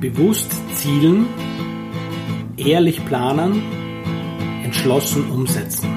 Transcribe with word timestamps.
Bewusst 0.00 0.50
zielen, 0.74 1.26
ehrlich 2.58 3.02
planen, 3.06 3.62
entschlossen 4.62 5.30
umsetzen. 5.30 5.88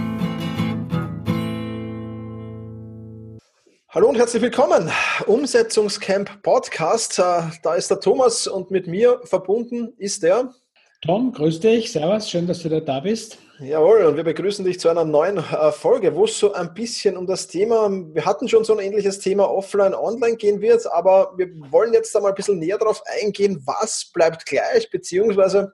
Hallo 3.90 4.08
und 4.08 4.16
herzlich 4.16 4.42
willkommen. 4.42 4.90
Umsetzungscamp 5.28 6.42
Podcast. 6.44 7.20
Äh, 7.20 7.42
da 7.62 7.76
ist 7.76 7.92
der 7.92 8.00
Thomas 8.00 8.48
und 8.48 8.72
mit 8.72 8.88
mir 8.88 9.20
verbunden 9.26 9.92
ist 9.98 10.24
der 10.24 10.54
Tom. 11.02 11.34
Grüß 11.34 11.60
dich. 11.60 11.92
Servus. 11.92 12.30
Schön, 12.30 12.48
dass 12.48 12.64
du 12.64 12.70
da, 12.70 12.80
da 12.80 13.02
bist. 13.02 13.38
Jawohl, 13.62 14.06
und 14.06 14.16
wir 14.16 14.24
begrüßen 14.24 14.64
dich 14.64 14.80
zu 14.80 14.88
einer 14.88 15.04
neuen 15.04 15.38
äh, 15.38 15.72
Folge, 15.74 16.16
wo 16.16 16.24
es 16.24 16.40
so 16.40 16.54
ein 16.54 16.74
bisschen 16.74 17.18
um 17.18 17.28
das 17.28 17.48
Thema, 17.48 17.90
wir 17.92 18.26
hatten 18.26 18.48
schon 18.48 18.64
so 18.64 18.72
ein 18.78 18.80
ähnliches 18.80 19.20
Thema 19.20 19.52
offline, 19.52 19.94
online 19.94 20.38
gehen 20.38 20.62
wird, 20.62 20.90
aber 20.90 21.34
wir 21.36 21.50
wollen 21.70 21.92
jetzt 21.92 22.16
da 22.16 22.22
mal 22.22 22.30
ein 22.30 22.36
bisschen 22.36 22.58
näher 22.58 22.78
darauf 22.78 23.04
eingehen, 23.22 23.62
was 23.66 24.12
bleibt 24.14 24.46
gleich, 24.46 24.90
beziehungsweise 24.90 25.74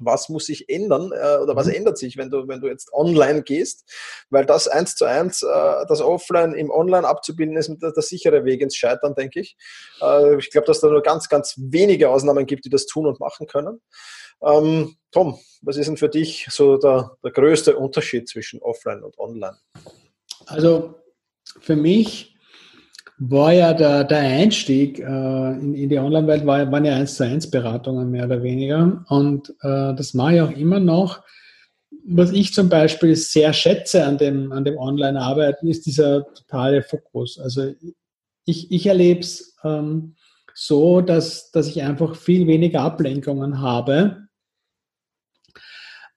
was 0.00 0.28
muss 0.28 0.46
sich 0.46 0.68
ändern 0.68 1.12
äh, 1.12 1.38
oder 1.38 1.54
was 1.56 1.66
mhm. 1.66 1.74
ändert 1.74 1.98
sich, 1.98 2.16
wenn 2.16 2.30
du, 2.30 2.48
wenn 2.48 2.60
du 2.60 2.68
jetzt 2.68 2.92
online 2.92 3.42
gehst, 3.42 3.84
weil 4.30 4.46
das 4.46 4.66
eins 4.66 4.96
zu 4.96 5.04
eins, 5.04 5.42
äh, 5.42 5.86
das 5.88 6.00
Offline 6.00 6.54
im 6.54 6.70
Online 6.70 7.06
abzubilden, 7.06 7.56
ist 7.56 7.70
der, 7.80 7.92
der 7.92 8.02
sichere 8.02 8.44
Weg 8.44 8.60
ins 8.60 8.76
Scheitern, 8.76 9.14
denke 9.14 9.40
ich. 9.40 9.56
Äh, 10.00 10.38
ich 10.38 10.50
glaube, 10.50 10.66
dass 10.66 10.80
da 10.80 10.88
nur 10.88 11.02
ganz, 11.02 11.28
ganz 11.28 11.54
wenige 11.56 12.10
Ausnahmen 12.10 12.46
gibt, 12.46 12.64
die 12.64 12.70
das 12.70 12.86
tun 12.86 13.06
und 13.06 13.20
machen 13.20 13.46
können. 13.46 13.80
Ähm, 14.42 14.96
Tom, 15.12 15.38
was 15.62 15.76
ist 15.76 15.86
denn 15.86 15.96
für 15.96 16.08
dich 16.08 16.46
so 16.50 16.78
der, 16.78 17.16
der 17.22 17.30
größte 17.30 17.76
Unterschied 17.76 18.28
zwischen 18.28 18.60
Offline 18.62 19.02
und 19.02 19.18
Online? 19.18 19.58
Also 20.46 20.94
für 21.60 21.76
mich 21.76 22.29
war 23.20 23.52
ja 23.52 23.74
der, 23.74 24.04
der 24.04 24.18
Einstieg 24.18 24.98
äh, 24.98 25.02
in, 25.02 25.74
in, 25.74 25.88
die 25.88 25.98
Online-Welt, 25.98 26.46
war, 26.46 26.70
waren 26.72 26.84
ja 26.84 26.96
1 26.96 27.16
zu 27.16 27.24
1 27.24 27.50
Beratungen 27.50 28.10
mehr 28.10 28.24
oder 28.24 28.42
weniger. 28.42 29.04
Und 29.08 29.50
äh, 29.60 29.94
das 29.94 30.14
mache 30.14 30.34
ich 30.34 30.40
auch 30.40 30.50
immer 30.50 30.80
noch. 30.80 31.22
Was 32.06 32.32
ich 32.32 32.54
zum 32.54 32.68
Beispiel 32.68 33.14
sehr 33.14 33.52
schätze 33.52 34.04
an 34.04 34.16
dem, 34.16 34.52
an 34.52 34.64
dem 34.64 34.78
Online-Arbeiten, 34.78 35.68
ist 35.68 35.86
dieser 35.86 36.24
totale 36.34 36.82
Fokus. 36.82 37.38
Also 37.38 37.72
ich, 38.46 38.72
ich 38.72 38.86
erlebe 38.86 39.20
es 39.20 39.54
ähm, 39.64 40.16
so, 40.54 41.00
dass, 41.00 41.50
dass 41.50 41.68
ich 41.68 41.82
einfach 41.82 42.16
viel 42.16 42.46
weniger 42.46 42.80
Ablenkungen 42.80 43.60
habe 43.60 44.28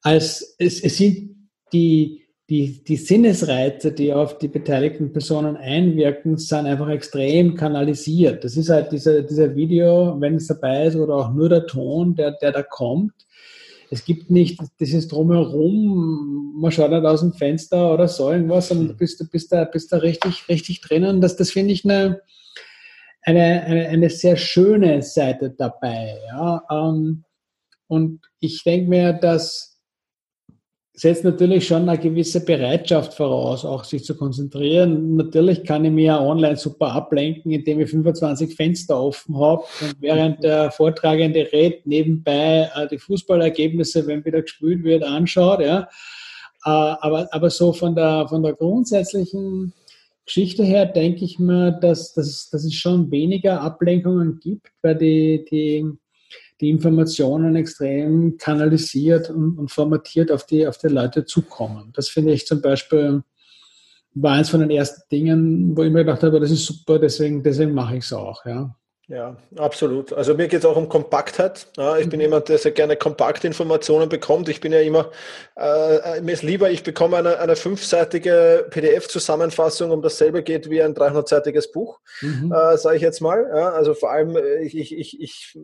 als 0.04 0.56
es, 0.60 0.84
es 0.84 0.98
sind 0.98 1.50
die, 1.72 2.23
die, 2.50 2.84
die 2.84 2.98
Sinnesreize, 2.98 3.94
die 3.94 4.14
auf 4.14 4.38
die 4.38 4.50
beteiligten 4.50 5.14
Personen 5.14 5.56
einwirken, 5.56 6.38
sind 6.38 6.66
einfach 6.66 6.90
extrem 6.90 7.56
kanalisiert. 7.56 8.44
Das 8.44 8.58
ist 8.58 8.70
halt 8.70 8.92
dieser, 8.92 9.22
dieser 9.22 9.56
Video, 9.56 10.20
wenn 10.20 10.36
es 10.36 10.48
dabei 10.48 10.88
ist, 10.88 10.96
oder 10.96 11.16
auch 11.16 11.34
nur 11.34 11.48
der 11.48 11.66
Ton, 11.66 12.16
der, 12.16 12.32
der 12.34 12.52
da 12.52 12.62
kommt. 12.62 13.14
Es 13.90 14.04
gibt 14.04 14.30
nicht 14.30 14.60
dieses 14.80 15.08
Drumherum, 15.08 16.56
man 16.60 16.72
schaut 16.72 16.92
nicht 16.92 17.06
aus 17.06 17.22
dem 17.22 17.34
Fenster 17.34 17.94
oder 17.94 18.08
so 18.08 18.32
irgendwas, 18.32 18.68
sondern 18.68 18.90
du 18.90 18.96
bist, 18.96 19.20
du 19.20 19.26
bist, 19.26 19.52
da, 19.52 19.64
bist 19.66 19.94
da 19.94 19.98
richtig, 19.98 20.50
richtig 20.50 20.82
drinnen. 20.82 21.22
Das, 21.22 21.36
das 21.38 21.52
finde 21.52 21.74
ich 21.74 21.86
eine, 21.86 22.22
eine, 23.22 23.64
eine, 23.64 23.88
eine 23.88 24.10
sehr 24.10 24.36
schöne 24.36 25.02
Seite 25.02 25.52
dabei. 25.52 26.18
Ja? 26.28 26.64
Ähm, 26.70 27.24
und 27.88 28.22
ich 28.40 28.64
denke 28.64 28.90
mir, 28.90 29.14
dass 29.14 29.73
setzt 31.04 31.26
natürlich 31.26 31.68
schon 31.68 31.90
eine 31.90 32.00
gewisse 32.00 32.46
Bereitschaft 32.46 33.14
voraus, 33.14 33.66
auch 33.66 33.84
sich 33.84 34.06
zu 34.06 34.16
konzentrieren. 34.16 35.18
Natürlich 35.18 35.66
kann 35.66 35.84
ich 35.84 35.92
mir 35.92 36.18
online 36.18 36.56
super 36.56 36.94
ablenken, 36.94 37.52
indem 37.52 37.82
ich 37.82 37.90
25 37.90 38.56
Fenster 38.56 38.98
offen 38.98 39.38
habe 39.38 39.64
und 39.82 39.96
während 40.00 40.42
der 40.46 40.72
Vortragende 40.72 41.50
redet, 41.52 41.86
nebenbei 41.86 42.70
äh, 42.74 42.88
die 42.88 43.00
Fußballergebnisse, 43.00 44.08
wenn 44.08 44.24
wieder 44.24 44.44
gespielt 44.44 44.86
wird, 44.86 45.04
anschaut. 45.04 45.60
Ja. 45.60 45.90
Äh, 46.64 46.70
aber, 46.70 47.28
aber 47.32 47.50
so 47.50 47.74
von 47.74 47.94
der, 47.96 48.30
von 48.30 48.42
der 48.42 48.54
grundsätzlichen 48.54 49.74
Geschichte 50.26 50.64
her 50.64 50.86
denke 50.86 51.26
ich 51.26 51.38
mir, 51.38 51.74
dass, 51.74 52.14
dass, 52.14 52.50
dass 52.50 52.64
es 52.64 52.76
schon 52.76 53.12
weniger 53.12 53.60
Ablenkungen 53.60 54.40
gibt, 54.40 54.72
weil 54.82 54.96
die, 54.96 55.44
die 55.52 55.98
die 56.64 56.70
Informationen 56.70 57.56
extrem 57.56 58.38
kanalisiert 58.38 59.30
und, 59.30 59.60
und 59.60 59.70
formatiert 59.70 60.32
auf 60.32 60.46
die, 60.46 60.66
auf 60.66 60.78
die 60.78 60.88
Leute 60.88 61.26
zukommen. 61.26 61.92
Das 61.94 62.10
finde 62.10 62.32
ich 62.32 62.48
zum 62.48 62.62
Beispiel 62.62 63.22
war 64.16 64.34
eins 64.34 64.50
von 64.50 64.60
den 64.60 64.70
ersten 64.70 65.02
Dingen, 65.12 65.76
wo 65.76 65.84
ich 65.84 65.92
mir 65.92 66.06
gedacht 66.06 66.24
habe, 66.24 66.40
das 66.40 66.52
ist 66.52 66.66
super, 66.66 67.00
deswegen, 67.00 67.44
deswegen 67.44 67.74
mache 67.74 67.98
ich 67.98 68.06
es 68.06 68.14
auch. 68.14 68.46
Ja. 68.46 68.76
Ja, 69.10 69.36
absolut. 69.58 70.14
Also 70.14 70.34
mir 70.34 70.48
geht 70.48 70.60
es 70.60 70.66
auch 70.66 70.78
um 70.78 70.88
Kompaktheit. 70.88 71.68
Ja, 71.76 71.98
ich 71.98 72.08
bin 72.08 72.20
mhm. 72.20 72.24
jemand, 72.24 72.48
der 72.48 72.58
sehr 72.58 72.72
gerne 72.72 72.96
kompakte 72.96 73.46
Informationen 73.48 74.08
bekommt. 74.08 74.48
Ich 74.48 74.62
bin 74.62 74.72
ja 74.72 74.80
immer, 74.80 75.12
äh, 75.58 76.22
mir 76.22 76.32
ist 76.32 76.42
lieber, 76.42 76.72
ich 76.72 76.84
bekomme 76.84 77.18
eine, 77.18 77.38
eine 77.38 77.58
fünfseitige 77.58 78.66
PDF-Zusammenfassung, 78.70 79.92
um 79.92 80.02
dasselbe 80.02 80.42
geht 80.42 80.70
wie 80.70 80.82
ein 80.82 80.96
300-seitiges 80.96 81.74
Buch, 81.74 82.00
mhm. 82.22 82.54
äh, 82.54 82.78
sage 82.78 82.96
ich 82.96 83.02
jetzt 83.02 83.20
mal. 83.20 83.46
Ja, 83.54 83.74
also 83.74 83.94
vor 83.94 84.10
allem, 84.10 84.38
äh, 84.38 84.64
ich, 84.64 84.78
ich, 84.80 85.20
ich 85.20 85.60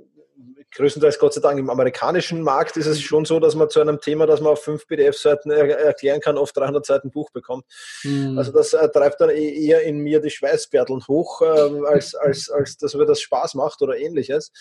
größtenteils 0.76 1.20
Gott 1.20 1.34
sei 1.34 1.42
Dank 1.42 1.60
im 1.60 1.70
amerikanischen 1.70 2.42
Markt 2.42 2.78
ist 2.78 2.86
es 2.86 3.02
schon 3.02 3.26
so, 3.26 3.40
dass 3.40 3.56
man 3.56 3.70
zu 3.70 3.82
einem 3.82 4.00
Thema, 4.00 4.28
das 4.28 4.42
man 4.42 4.54
auf 4.54 4.64
fünf 4.64 4.88
PDF-Seiten 4.88 5.52
er 5.52 5.80
erklären 5.80 6.22
kann, 6.22 6.38
auf 6.38 6.52
300 6.52 6.86
Seiten 6.86 7.12
Buch 7.12 7.32
bekommt. 7.32 7.66
Mhm. 8.04 8.38
Also 8.38 8.52
das 8.52 8.74
äh, 8.74 8.90
treibt 8.90 9.20
dann 9.20 9.30
e-, 9.30 9.66
eher 9.66 9.82
in 9.84 10.00
mir 10.00 10.22
die 10.22 10.30
Schweißbärteln 10.30 11.08
hoch, 11.08 11.42
äh, 11.42 11.46
als, 11.88 12.14
als, 12.16 12.50
als 12.50 12.78
dass 12.78 12.94
mir 12.94 13.06
das 13.06 13.22
Spaß 13.22 13.56
macht 13.56 13.82
oder 13.82 13.98
ähnliches. 13.98 14.52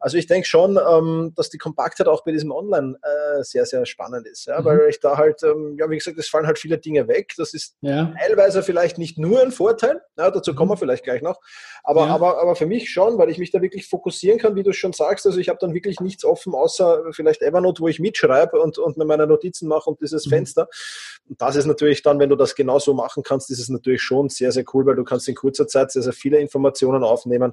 Also 0.00 0.16
ich 0.16 0.26
denke 0.26 0.46
schon, 0.46 0.78
ähm, 0.78 1.32
dass 1.36 1.50
die 1.50 1.58
Kompaktheit 1.58 2.08
auch 2.08 2.24
bei 2.24 2.32
diesem 2.32 2.50
Online 2.50 2.96
äh, 3.02 3.42
sehr, 3.42 3.66
sehr 3.66 3.84
spannend 3.84 4.26
ist, 4.26 4.46
ja, 4.46 4.60
mhm. 4.60 4.64
weil 4.64 4.86
ich 4.88 5.00
da 5.00 5.16
halt, 5.16 5.42
ähm, 5.42 5.76
ja, 5.78 5.90
wie 5.90 5.98
gesagt, 5.98 6.18
es 6.18 6.28
fallen 6.28 6.46
halt 6.46 6.58
viele 6.58 6.78
Dinge 6.78 7.08
weg. 7.08 7.34
Das 7.36 7.52
ist 7.52 7.76
ja. 7.80 8.14
teilweise 8.18 8.62
vielleicht 8.62 8.96
nicht 8.98 9.18
nur 9.18 9.42
ein 9.42 9.52
Vorteil, 9.52 10.00
ja, 10.16 10.30
dazu 10.30 10.54
kommen 10.54 10.70
wir 10.70 10.76
mhm. 10.76 10.80
vielleicht 10.80 11.04
gleich 11.04 11.22
noch, 11.22 11.40
aber, 11.82 12.06
aber, 12.06 12.40
aber 12.40 12.56
für 12.56 12.66
mich 12.66 12.90
schon, 12.90 13.18
weil 13.18 13.30
ich 13.30 13.38
mich 13.38 13.50
da 13.50 13.60
wirklich 13.60 13.86
fokussieren 13.88 14.38
kann, 14.38 14.54
wie 14.54 14.62
du 14.62 14.72
schon 14.72 14.92
sagst. 14.92 15.26
Also 15.26 15.38
ich 15.38 15.48
habe 15.48 15.57
dann 15.58 15.74
wirklich 15.74 16.00
nichts 16.00 16.24
offen, 16.24 16.54
außer 16.54 17.04
vielleicht 17.12 17.42
Evernote, 17.42 17.80
wo 17.80 17.88
ich 17.88 18.00
mitschreibe 18.00 18.60
und, 18.60 18.78
und 18.78 18.96
mir 18.96 19.04
meine 19.04 19.26
Notizen 19.26 19.68
mache 19.68 19.90
und 19.90 20.00
dieses 20.00 20.26
mhm. 20.26 20.30
Fenster. 20.30 20.68
Und 21.28 21.40
das 21.40 21.56
ist 21.56 21.66
natürlich 21.66 22.02
dann, 22.02 22.18
wenn 22.18 22.30
du 22.30 22.36
das 22.36 22.54
genauso 22.54 22.94
machen 22.94 23.22
kannst, 23.22 23.50
ist 23.50 23.60
es 23.60 23.68
natürlich 23.68 24.02
schon 24.02 24.28
sehr, 24.28 24.52
sehr 24.52 24.64
cool, 24.72 24.86
weil 24.86 24.96
du 24.96 25.04
kannst 25.04 25.28
in 25.28 25.34
kurzer 25.34 25.66
Zeit 25.66 25.90
sehr, 25.90 26.02
sehr 26.02 26.12
viele 26.12 26.38
Informationen 26.38 27.02
aufnehmen. 27.04 27.52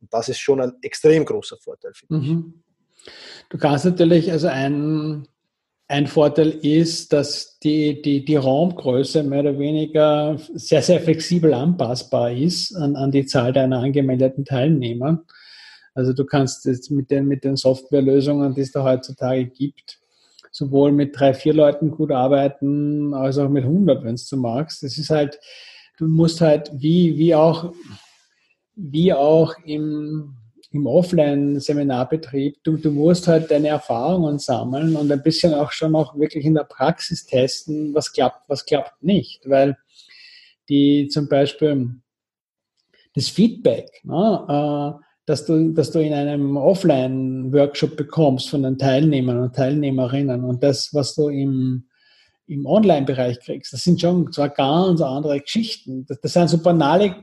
Und 0.00 0.12
das 0.12 0.28
ist 0.28 0.38
schon 0.38 0.60
ein 0.60 0.72
extrem 0.82 1.24
großer 1.24 1.56
Vorteil, 1.56 1.92
finde 1.94 2.14
mhm. 2.16 2.54
ich. 2.56 2.64
Du 3.50 3.58
kannst 3.58 3.84
natürlich, 3.84 4.32
also 4.32 4.48
ein, 4.48 5.28
ein 5.88 6.06
Vorteil 6.06 6.50
ist, 6.50 7.12
dass 7.12 7.58
die, 7.58 8.00
die, 8.00 8.24
die 8.24 8.36
Raumgröße 8.36 9.22
mehr 9.22 9.40
oder 9.40 9.58
weniger 9.58 10.38
sehr, 10.54 10.82
sehr 10.82 11.00
flexibel 11.00 11.52
anpassbar 11.52 12.32
ist 12.32 12.74
an, 12.74 12.96
an 12.96 13.10
die 13.10 13.26
Zahl 13.26 13.52
deiner 13.52 13.80
angemeldeten 13.80 14.44
Teilnehmer. 14.44 15.24
Also 15.94 16.12
du 16.12 16.24
kannst 16.24 16.64
jetzt 16.66 16.90
mit 16.90 17.10
den, 17.10 17.26
mit 17.26 17.44
den 17.44 17.56
Softwarelösungen, 17.56 18.54
die 18.54 18.62
es 18.62 18.72
da 18.72 18.82
heutzutage 18.82 19.46
gibt, 19.46 20.00
sowohl 20.50 20.92
mit 20.92 21.18
drei, 21.18 21.34
vier 21.34 21.54
Leuten 21.54 21.90
gut 21.90 22.10
arbeiten, 22.10 23.14
als 23.14 23.38
auch 23.38 23.48
mit 23.48 23.64
100, 23.64 24.04
wenn 24.04 24.16
du 24.16 24.36
magst. 24.36 24.82
Das 24.82 24.98
ist 24.98 25.10
halt, 25.10 25.38
du 25.98 26.06
musst 26.06 26.40
halt 26.40 26.70
wie, 26.74 27.16
wie 27.16 27.34
auch, 27.34 27.72
wie 28.74 29.12
auch 29.12 29.54
im, 29.64 30.36
im 30.72 30.86
Offline-Seminarbetrieb, 30.88 32.62
du, 32.64 32.76
du 32.76 32.90
musst 32.90 33.28
halt 33.28 33.50
deine 33.52 33.68
Erfahrungen 33.68 34.40
sammeln 34.40 34.96
und 34.96 35.10
ein 35.12 35.22
bisschen 35.22 35.54
auch 35.54 35.70
schon 35.70 35.94
auch 35.94 36.18
wirklich 36.18 36.44
in 36.44 36.54
der 36.54 36.64
Praxis 36.64 37.24
testen, 37.24 37.94
was 37.94 38.12
klappt, 38.12 38.48
was 38.48 38.66
klappt 38.66 39.00
nicht, 39.00 39.48
weil 39.48 39.76
die 40.68 41.06
zum 41.08 41.28
Beispiel 41.28 42.00
das 43.14 43.28
Feedback, 43.28 44.00
ne, 44.02 44.98
äh, 45.00 45.04
dass 45.26 45.46
du, 45.46 45.72
dass 45.72 45.90
du 45.90 46.00
in 46.00 46.12
einem 46.12 46.56
Offline-Workshop 46.56 47.96
bekommst 47.96 48.50
von 48.50 48.62
den 48.62 48.78
Teilnehmern 48.78 49.38
und 49.38 49.54
Teilnehmerinnen 49.54 50.44
und 50.44 50.62
das, 50.62 50.92
was 50.92 51.14
du 51.14 51.28
im, 51.28 51.84
im 52.46 52.66
Online-Bereich 52.66 53.40
kriegst, 53.40 53.72
das 53.72 53.84
sind 53.84 54.00
schon 54.00 54.30
zwar 54.32 54.50
ganz 54.50 55.00
andere 55.00 55.40
Geschichten. 55.40 56.04
Das, 56.06 56.20
das 56.20 56.32
sind 56.34 56.50
so 56.50 56.58
banale 56.58 57.16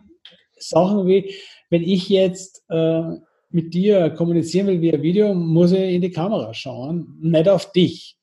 Sachen 0.58 1.06
wie, 1.08 1.34
wenn 1.70 1.84
ich 1.84 2.10
jetzt 2.10 2.64
äh, 2.70 3.04
mit 3.50 3.74
dir 3.74 4.10
kommunizieren 4.12 4.68
will 4.68 4.82
via 4.82 5.02
Video, 5.02 5.34
muss 5.34 5.72
ich 5.72 5.94
in 5.94 6.02
die 6.02 6.12
Kamera 6.12 6.54
schauen, 6.54 7.18
nicht 7.22 7.50
auf 7.50 7.72
dich 7.72 8.18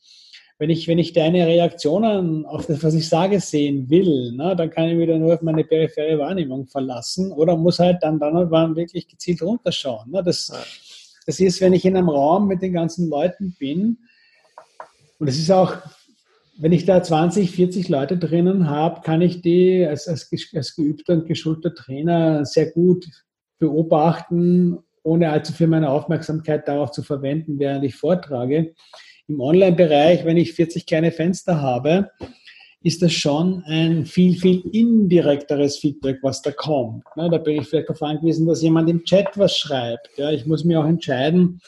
wenn 0.59 0.71
ich, 0.71 0.89
wenn 0.89 0.99
ich 0.99 1.13
deine 1.13 1.47
Reaktionen 1.47 2.45
auf 2.45 2.67
das, 2.67 2.83
was 2.83 2.95
ich 2.95 3.09
sage, 3.09 3.39
sehen 3.39 3.89
will, 3.91 4.33
ne, 4.33 4.57
dann 4.57 4.71
kann 4.71 4.89
ich 4.89 4.99
wieder 4.99 5.19
nur 5.19 5.35
auf 5.35 5.43
meine 5.43 5.65
periphere 5.65 6.19
Wahrnehmung 6.19 6.67
verlassen 6.67 7.31
oder 7.33 7.57
muss 7.57 7.79
halt 7.79 8.03
dann 8.03 8.19
dann 8.19 8.37
und 8.37 8.77
wirklich 8.77 9.07
gezielt 9.07 9.41
runterschauen. 9.41 10.11
Ne. 10.11 10.23
Das, 10.23 10.53
das 11.27 11.39
ist, 11.39 11.61
wenn 11.61 11.73
ich 11.73 11.85
in 11.85 11.97
einem 11.97 12.09
Raum 12.09 12.49
mit 12.49 12.61
den 12.63 12.73
ganzen 12.73 13.09
Leuten 13.09 13.55
bin, 13.59 13.99
und 15.21 15.29
es 15.29 15.39
ist 15.39 15.51
auch, 15.51 15.77
wenn 16.59 16.73
ich 16.73 16.85
da 16.85 17.03
20, 17.03 17.51
40 17.51 17.89
Leute 17.89 18.19
drinnen 18.19 18.69
habe, 18.69 19.01
kann 19.03 19.21
ich 19.21 19.43
die 19.43 19.85
als, 19.85 20.09
als, 20.09 20.31
als 20.55 20.75
geübter 20.75 21.15
und 21.15 21.27
geschulter 21.27 21.75
Trainer 21.75 22.45
sehr 22.45 22.71
gut 22.71 23.07
beobachten 23.59 24.79
ohne 25.09 25.31
allzu 25.31 25.53
viel 25.53 25.67
meiner 25.67 25.91
Aufmerksamkeit 25.91 26.69
darauf 26.69 26.91
zu 26.91 27.03
verwenden, 27.03 27.59
während 27.59 27.85
ich 27.85 27.97
vortrage. 27.97 28.75
Im 29.29 29.41
Online-Bereich, 29.41 30.25
wenn 30.25 30.39
ich 30.39 30.55
40 30.55 30.87
kleine 30.87 31.13
Fenster 31.13 31.61
habe, 31.61 32.11
ist 32.83 33.03
das 33.03 33.13
schon 33.13 33.63
ein 33.67 34.07
viel, 34.07 34.39
viel 34.39 34.63
indirekteres 34.73 35.77
Feedback, 35.77 36.19
was 36.23 36.41
da 36.41 36.51
kommt. 36.51 37.05
Da 37.15 37.29
bin 37.37 37.61
ich 37.61 37.69
vielleicht 37.69 37.91
darauf 37.91 38.03
angewiesen, 38.03 38.47
dass 38.47 38.63
jemand 38.63 38.89
im 38.89 39.05
Chat 39.05 39.37
was 39.37 39.55
schreibt. 39.55 40.17
Ja, 40.17 40.31
ich 40.31 40.47
muss 40.47 40.65
mir 40.65 40.81
auch 40.81 40.87
entscheiden, 40.87 41.61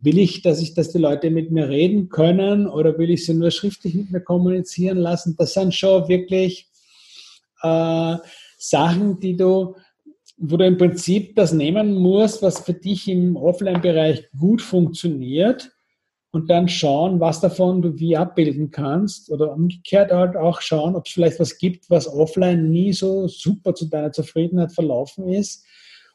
will 0.00 0.18
ich, 0.18 0.42
dass 0.42 0.60
ich, 0.60 0.74
dass 0.74 0.90
die 0.90 0.98
Leute 0.98 1.30
mit 1.30 1.52
mir 1.52 1.68
reden 1.68 2.08
können 2.08 2.66
oder 2.66 2.98
will 2.98 3.10
ich 3.10 3.24
sie 3.24 3.34
nur 3.34 3.52
schriftlich 3.52 3.94
mit 3.94 4.10
mir 4.10 4.20
kommunizieren 4.20 4.98
lassen? 4.98 5.36
Das 5.38 5.54
sind 5.54 5.74
schon 5.74 6.08
wirklich 6.08 6.66
äh, 7.62 8.16
Sachen, 8.58 9.20
die 9.20 9.36
du, 9.36 9.76
wo 10.38 10.56
du 10.56 10.66
im 10.66 10.76
Prinzip 10.76 11.36
das 11.36 11.52
nehmen 11.52 11.94
musst, 11.94 12.42
was 12.42 12.60
für 12.60 12.74
dich 12.74 13.06
im 13.06 13.36
Offline-Bereich 13.36 14.28
gut 14.36 14.60
funktioniert 14.60 15.75
und 16.32 16.50
dann 16.50 16.68
schauen, 16.68 17.20
was 17.20 17.40
davon 17.40 17.82
du 17.82 17.98
wie 17.98 18.16
abbilden 18.16 18.70
kannst 18.70 19.30
oder 19.30 19.52
umgekehrt 19.52 20.12
halt 20.12 20.36
auch 20.36 20.60
schauen, 20.60 20.94
ob 20.94 21.06
es 21.06 21.12
vielleicht 21.12 21.40
was 21.40 21.58
gibt, 21.58 21.88
was 21.88 22.12
offline 22.12 22.70
nie 22.70 22.92
so 22.92 23.26
super 23.28 23.74
zu 23.74 23.86
deiner 23.86 24.12
Zufriedenheit 24.12 24.72
verlaufen 24.72 25.28
ist 25.28 25.64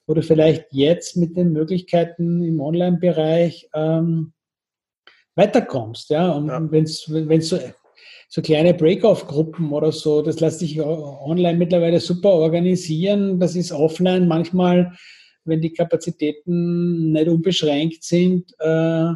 oder 0.05 0.21
vielleicht 0.21 0.65
jetzt 0.71 1.17
mit 1.17 1.37
den 1.37 1.53
Möglichkeiten 1.53 2.43
im 2.43 2.59
Online-Bereich 2.59 3.69
ähm, 3.73 4.33
weiterkommst. 5.35 6.09
Ja? 6.09 6.31
Und 6.31 6.47
ja. 6.47 6.71
wenn 6.71 6.83
es 6.83 7.01
so, 7.49 7.59
so 8.29 8.41
kleine 8.41 8.73
Break-off-Gruppen 8.73 9.71
oder 9.71 9.91
so, 9.91 10.21
das 10.21 10.39
lässt 10.39 10.59
sich 10.59 10.79
online 10.81 11.57
mittlerweile 11.57 11.99
super 11.99 12.29
organisieren. 12.29 13.39
Das 13.39 13.55
ist 13.55 13.71
offline 13.71 14.27
manchmal, 14.27 14.93
wenn 15.45 15.61
die 15.61 15.73
Kapazitäten 15.73 17.11
nicht 17.11 17.27
unbeschränkt 17.27 18.03
sind, 18.03 18.53
äh, 18.59 19.13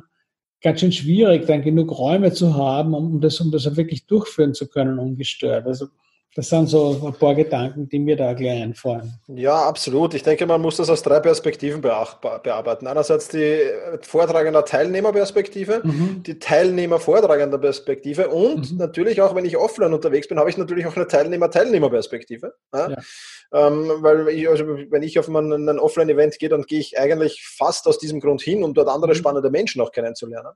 ganz 0.66 0.80
schön 0.80 0.92
schwierig, 0.92 1.46
dann 1.46 1.62
genug 1.62 1.96
Räume 1.96 2.34
zu 2.34 2.56
haben, 2.56 2.96
um 2.96 3.22
das, 3.22 3.40
um 3.40 3.52
das 3.52 3.68
auch 3.68 3.76
wirklich 3.76 4.08
durchführen 4.08 4.56
zu 4.56 4.68
können, 4.68 4.98
ungestört. 4.98 5.68
Also 5.68 5.90
das 6.36 6.50
sind 6.50 6.68
so 6.68 7.02
ein 7.02 7.14
paar 7.14 7.34
Gedanken, 7.34 7.88
die 7.88 7.98
mir 7.98 8.18
da 8.18 8.34
gleich 8.34 8.62
einfallen. 8.62 9.14
Ja, 9.28 9.56
absolut. 9.56 10.14
Ich 10.16 10.24
denke, 10.24 10.46
man 10.46 10.62
muss 10.62 10.76
das 10.76 10.90
aus 10.90 11.02
drei 11.02 11.22
Perspektiven 11.22 11.80
bearbeiten. 11.80 12.88
Einerseits 12.88 13.30
die 13.30 13.62
vortragender 14.02 14.66
Teilnehmerperspektive, 14.66 15.80
mhm. 15.82 16.24
die 16.24 16.38
Teilnehmer-vortragender 16.38 17.58
Perspektive 17.58 18.28
und 18.28 18.70
mhm. 18.70 18.78
natürlich 18.78 19.22
auch, 19.22 19.34
wenn 19.34 19.46
ich 19.46 19.56
offline 19.56 19.94
unterwegs 19.94 20.28
bin, 20.28 20.38
habe 20.38 20.50
ich 20.50 20.58
natürlich 20.58 20.86
auch 20.86 20.98
eine 20.98 21.08
Teilnehmer-Teilnehmer-Perspektive. 21.08 22.54
Ja? 22.74 22.90
Ja. 22.90 22.98
Ähm, 23.54 23.90
weil 24.00 24.28
ich, 24.28 24.50
also 24.50 24.66
wenn 24.68 25.04
ich 25.04 25.18
auf 25.18 25.30
ein, 25.30 25.70
ein 25.70 25.80
Offline-Event 25.80 26.38
gehe, 26.40 26.50
dann 26.50 26.64
gehe 26.64 26.80
ich 26.80 27.00
eigentlich 27.00 27.46
fast 27.58 27.88
aus 27.88 27.98
diesem 27.98 28.20
Grund 28.20 28.42
hin, 28.42 28.62
um 28.62 28.74
dort 28.74 28.90
andere 28.90 29.12
mhm. 29.12 29.16
spannende 29.16 29.50
Menschen 29.50 29.82
auch 29.82 29.94
kennenzulernen. 29.94 30.52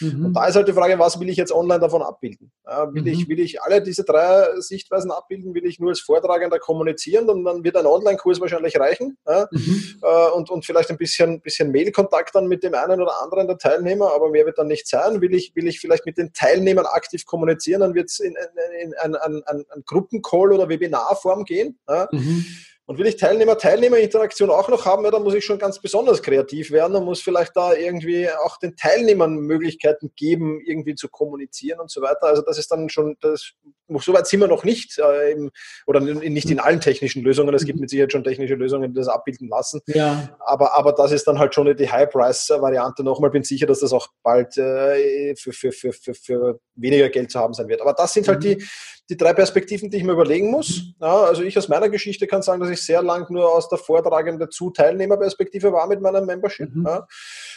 Mhm. 0.00 0.26
Und 0.26 0.32
da 0.34 0.46
ist 0.46 0.56
halt 0.56 0.68
die 0.68 0.74
Frage, 0.74 0.98
was 0.98 1.18
will 1.18 1.30
ich 1.30 1.38
jetzt 1.38 1.52
online 1.52 1.80
davon 1.80 2.02
abbilden? 2.02 2.52
Ja, 2.66 2.92
will, 2.92 3.06
ich, 3.06 3.26
mhm. 3.26 3.30
will 3.30 3.40
ich 3.40 3.62
alle 3.62 3.80
diese 3.80 4.04
drei 4.04 4.60
Sichtweisen 4.60 5.10
abbilden? 5.10 5.21
Will 5.28 5.66
ich 5.66 5.78
nur 5.78 5.90
als 5.90 6.00
Vortragender 6.00 6.58
kommunizieren? 6.58 7.26
Dann, 7.26 7.44
dann 7.44 7.64
wird 7.64 7.76
ein 7.76 7.86
Online-Kurs 7.86 8.40
wahrscheinlich 8.40 8.78
reichen. 8.78 9.16
Ja? 9.26 9.48
Mhm. 9.50 10.00
Äh, 10.02 10.30
und, 10.30 10.50
und 10.50 10.64
vielleicht 10.64 10.90
ein 10.90 10.98
bisschen, 10.98 11.40
bisschen 11.40 11.70
Mail-Kontakt 11.70 12.34
dann 12.34 12.46
mit 12.46 12.62
dem 12.62 12.74
einen 12.74 13.00
oder 13.00 13.22
anderen 13.22 13.46
der 13.46 13.58
Teilnehmer, 13.58 14.12
aber 14.12 14.30
mehr 14.30 14.46
wird 14.46 14.58
dann 14.58 14.68
nicht 14.68 14.88
sein. 14.88 15.20
Will 15.20 15.34
ich, 15.34 15.54
will 15.54 15.66
ich 15.66 15.80
vielleicht 15.80 16.06
mit 16.06 16.18
den 16.18 16.32
Teilnehmern 16.32 16.86
aktiv 16.86 17.24
kommunizieren, 17.26 17.80
dann 17.80 17.94
wird 17.94 18.10
es 18.10 18.20
in, 18.20 18.34
in, 18.34 18.92
in 18.92 18.94
ein, 18.94 19.14
ein, 19.14 19.42
ein, 19.46 19.64
ein 19.68 19.82
Gruppencall 19.86 20.52
oder 20.52 20.68
Webinarform 20.68 21.44
gehen. 21.44 21.78
Ja? 21.88 22.08
Mhm. 22.10 22.44
Und 22.92 22.98
will 22.98 23.06
ich 23.06 23.16
Teilnehmer, 23.16 23.56
Teilnehmerinteraktion 23.56 24.50
auch 24.50 24.68
noch 24.68 24.84
haben, 24.84 25.04
ja, 25.04 25.10
dann 25.10 25.22
muss 25.22 25.34
ich 25.34 25.44
schon 25.44 25.58
ganz 25.58 25.78
besonders 25.80 26.20
kreativ 26.20 26.72
werden 26.72 26.96
und 26.96 27.04
muss 27.04 27.22
vielleicht 27.22 27.56
da 27.56 27.74
irgendwie 27.74 28.28
auch 28.28 28.58
den 28.58 28.76
Teilnehmern 28.76 29.36
Möglichkeiten 29.36 30.12
geben, 30.16 30.60
irgendwie 30.60 30.96
zu 30.96 31.08
kommunizieren 31.08 31.78
und 31.78 31.90
so 31.90 32.02
weiter. 32.02 32.24
Also 32.24 32.42
das 32.42 32.58
ist 32.58 32.72
dann 32.72 32.88
schon, 32.88 33.16
das, 33.20 33.52
so 34.00 34.12
weit 34.12 34.26
sind 34.26 34.40
wir 34.40 34.48
noch 34.48 34.64
nicht, 34.64 34.98
äh, 34.98 35.32
im, 35.32 35.50
oder 35.86 36.00
nicht 36.00 36.50
in 36.50 36.60
allen 36.60 36.80
technischen 36.80 37.22
Lösungen. 37.22 37.54
Es 37.54 37.64
gibt 37.64 37.80
mit 37.80 37.90
Sicherheit 37.90 38.12
schon 38.12 38.24
technische 38.24 38.54
Lösungen, 38.54 38.92
die 38.92 38.98
das 38.98 39.08
abbilden 39.08 39.48
lassen. 39.48 39.80
Ja. 39.86 40.36
Aber, 40.40 40.74
aber 40.76 40.92
das 40.92 41.12
ist 41.12 41.26
dann 41.26 41.38
halt 41.38 41.54
schon 41.54 41.74
die 41.76 41.90
High-Price-Variante. 41.90 43.04
Nochmal 43.04 43.30
bin 43.30 43.42
sicher, 43.42 43.66
dass 43.66 43.80
das 43.80 43.92
auch 43.92 44.08
bald 44.22 44.56
äh, 44.58 45.34
für, 45.36 45.52
für, 45.52 45.72
für, 45.72 45.92
für, 45.92 46.14
für 46.14 46.60
weniger 46.74 47.08
Geld 47.08 47.30
zu 47.30 47.38
haben 47.38 47.54
sein 47.54 47.68
wird. 47.68 47.80
Aber 47.80 47.92
das 47.92 48.12
sind 48.12 48.28
halt 48.28 48.38
mhm. 48.38 48.58
die, 48.58 48.64
die 49.10 49.16
drei 49.16 49.32
Perspektiven, 49.34 49.90
die 49.90 49.98
ich 49.98 50.04
mir 50.04 50.12
überlegen 50.12 50.50
muss. 50.50 50.94
Ja, 51.00 51.22
also 51.24 51.42
ich 51.42 51.58
aus 51.58 51.68
meiner 51.68 51.88
Geschichte 51.88 52.26
kann 52.26 52.42
sagen, 52.42 52.60
dass 52.60 52.70
ich 52.70 52.82
sehr 52.82 53.02
lang 53.02 53.30
nur 53.30 53.52
aus 53.52 53.68
der 53.68 53.78
Vortragende 53.78 54.48
zu 54.48 54.70
Teilnehmerperspektive 54.70 55.72
war 55.72 55.86
mit 55.86 56.00
meinem 56.00 56.24
Membership. 56.24 56.74
Mhm. 56.74 56.86
Ja. 56.86 57.06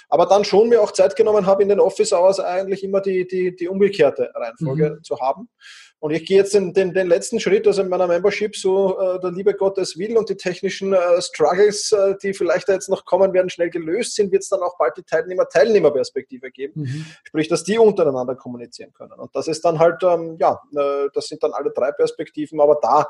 Aber 0.10 0.26
dann 0.26 0.44
schon 0.44 0.70
mir 0.70 0.82
auch 0.82 0.92
Zeit 0.92 1.16
genommen 1.16 1.46
habe, 1.46 1.64
in 1.64 1.70
den 1.70 1.80
Office 1.80 2.14
Hours 2.14 2.40
eigentlich 2.40 2.84
immer 2.84 3.02
die, 3.02 3.28
die, 3.28 3.56
die 3.56 3.68
umgekehrte 3.68 4.32
Reihenfolge 4.36 4.98
mhm. 4.98 5.04
zu 5.04 5.20
haben. 5.20 5.50
Und 6.06 6.12
ich 6.12 6.24
gehe 6.24 6.38
jetzt 6.38 6.54
den, 6.54 6.72
den, 6.72 6.94
den, 6.94 7.08
letzten 7.08 7.40
Schritt, 7.40 7.66
also 7.66 7.82
in 7.82 7.90
meiner 7.90 8.06
Membership, 8.06 8.56
so 8.56 9.00
äh, 9.00 9.20
der 9.22 9.32
liebe 9.32 9.56
Gott 9.56 9.80
es 9.80 9.98
will 9.98 10.16
und 10.18 10.30
die 10.30 10.38
technischen 10.38 10.94
äh, 10.94 11.20
Struggles, 11.20 11.92
äh, 11.94 12.14
die 12.22 12.36
vielleicht 12.36 12.70
da 12.70 12.74
jetzt 12.74 12.90
noch 12.90 13.06
kommen 13.06 13.34
werden, 13.34 13.50
schnell 13.50 13.72
gelöst 13.72 14.14
sind, 14.14 14.32
wird 14.32 14.44
es 14.44 14.50
dann 14.50 14.62
auch 14.62 14.78
bald 14.78 14.96
die 14.98 15.02
Teilnehmer-Teilnehmerperspektive 15.02 16.52
geben. 16.52 16.82
Mhm. 16.82 17.06
Sprich, 17.24 17.48
dass 17.48 17.64
die 17.64 17.80
untereinander 17.80 18.36
kommunizieren 18.36 18.94
können. 18.94 19.14
Und 19.14 19.36
das 19.36 19.48
ist 19.48 19.66
dann 19.66 19.80
halt, 19.80 20.04
ähm, 20.04 20.38
ja, 20.40 20.62
äh, 20.76 21.10
das 21.12 21.26
sind 21.26 21.42
dann 21.42 21.54
alle 21.54 21.72
drei 21.72 21.92
Perspektiven, 21.92 22.62
aber 22.62 22.78
da 22.80 23.08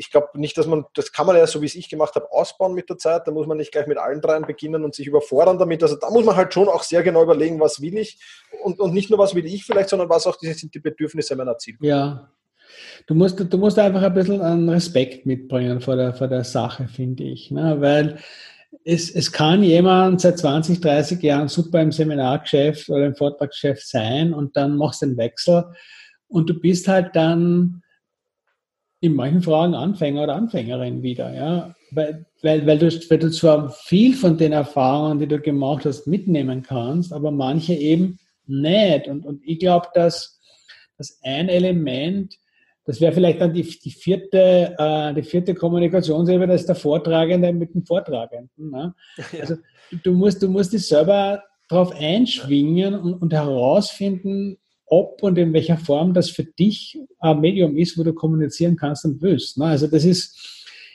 ich 0.00 0.10
glaube 0.10 0.28
nicht, 0.40 0.56
dass 0.56 0.66
man, 0.66 0.86
das 0.94 1.12
kann 1.12 1.26
man 1.26 1.36
ja 1.36 1.46
so 1.46 1.60
wie 1.60 1.66
es 1.66 1.74
ich 1.74 1.90
gemacht 1.90 2.14
habe, 2.14 2.32
ausbauen 2.32 2.72
mit 2.72 2.88
der 2.88 2.96
Zeit. 2.96 3.26
Da 3.26 3.32
muss 3.32 3.46
man 3.46 3.58
nicht 3.58 3.70
gleich 3.70 3.86
mit 3.86 3.98
allen 3.98 4.22
dreien 4.22 4.46
beginnen 4.46 4.82
und 4.82 4.94
sich 4.94 5.06
überfordern 5.06 5.58
damit. 5.58 5.82
Also 5.82 5.94
da 5.96 6.08
muss 6.10 6.24
man 6.24 6.36
halt 6.36 6.54
schon 6.54 6.68
auch 6.68 6.82
sehr 6.82 7.02
genau 7.02 7.22
überlegen, 7.22 7.60
was 7.60 7.82
will 7.82 7.98
ich 7.98 8.18
und, 8.64 8.80
und 8.80 8.94
nicht 8.94 9.10
nur 9.10 9.18
was 9.18 9.34
will 9.34 9.44
ich 9.44 9.66
vielleicht, 9.66 9.90
sondern 9.90 10.08
was 10.08 10.26
auch 10.26 10.36
die, 10.36 10.50
sind 10.54 10.74
die 10.74 10.78
Bedürfnisse 10.78 11.36
meiner 11.36 11.58
Zielgruppe. 11.58 11.86
Ja. 11.86 12.30
Du 13.06 13.14
musst, 13.14 13.38
du 13.38 13.58
musst 13.58 13.78
einfach 13.78 14.00
ein 14.00 14.14
bisschen 14.14 14.40
an 14.40 14.70
Respekt 14.70 15.26
mitbringen 15.26 15.82
vor 15.82 15.96
der, 15.96 16.14
vor 16.14 16.28
der 16.28 16.44
Sache, 16.44 16.88
finde 16.88 17.24
ich. 17.24 17.50
Ne? 17.50 17.76
Weil 17.80 18.20
es, 18.84 19.14
es 19.14 19.30
kann 19.30 19.62
jemand 19.62 20.22
seit 20.22 20.38
20, 20.38 20.80
30 20.80 21.22
Jahren 21.22 21.48
super 21.48 21.82
im 21.82 21.92
Seminargeschäft 21.92 22.88
oder 22.88 23.04
im 23.04 23.16
Vortragsgeschäft 23.16 23.86
sein 23.86 24.32
und 24.32 24.56
dann 24.56 24.76
machst 24.76 25.02
du 25.02 25.06
den 25.06 25.18
Wechsel 25.18 25.64
und 26.26 26.48
du 26.48 26.58
bist 26.58 26.88
halt 26.88 27.14
dann 27.14 27.82
in 29.00 29.14
manchen 29.14 29.42
Fragen 29.42 29.74
Anfänger 29.74 30.24
oder 30.24 30.36
Anfängerin 30.36 31.02
wieder, 31.02 31.34
ja. 31.34 31.74
Weil, 31.90 32.26
weil, 32.42 32.66
weil, 32.66 32.78
du, 32.78 32.86
weil 32.86 33.18
du 33.18 33.30
zwar 33.30 33.70
viel 33.70 34.14
von 34.14 34.36
den 34.36 34.52
Erfahrungen, 34.52 35.18
die 35.18 35.26
du 35.26 35.40
gemacht 35.40 35.84
hast, 35.84 36.06
mitnehmen 36.06 36.62
kannst, 36.62 37.12
aber 37.12 37.30
manche 37.30 37.74
eben 37.74 38.18
nicht. 38.46 39.08
Und, 39.08 39.24
und 39.24 39.42
ich 39.44 39.58
glaube, 39.58 39.88
dass, 39.94 40.40
dass 40.98 41.18
ein 41.22 41.48
Element, 41.48 42.36
das 42.84 43.00
wäre 43.00 43.12
vielleicht 43.12 43.40
dann 43.40 43.54
die, 43.54 43.62
die, 43.62 43.90
vierte, 43.90 44.74
äh, 44.78 45.14
die 45.14 45.22
vierte 45.22 45.54
Kommunikationsebene, 45.54 46.52
das 46.52 46.62
ist 46.62 46.68
der 46.68 46.76
Vortragende 46.76 47.52
mit 47.52 47.74
dem 47.74 47.84
Vortragenden. 47.84 48.70
Ne? 48.70 48.94
Ja. 49.32 49.40
Also 49.40 49.56
du 50.02 50.12
musst, 50.12 50.42
du 50.42 50.48
musst 50.48 50.72
dich 50.72 50.86
selber 50.86 51.42
darauf 51.68 51.92
einschwingen 51.94 52.94
und, 52.94 53.14
und 53.14 53.32
herausfinden, 53.32 54.58
ob 54.90 55.22
und 55.22 55.38
in 55.38 55.52
welcher 55.52 55.78
Form 55.78 56.12
das 56.12 56.30
für 56.30 56.44
dich 56.44 56.98
ein 57.20 57.40
Medium 57.40 57.76
ist, 57.76 57.96
wo 57.96 58.02
du 58.02 58.12
kommunizieren 58.12 58.76
kannst 58.76 59.04
und 59.04 59.22
willst. 59.22 59.56
Ne? 59.56 59.66
Also 59.66 59.86
das 59.86 60.04
ist, 60.04 60.36